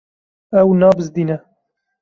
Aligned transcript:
Ew 0.59 0.69
nabizdîne. 0.79 1.37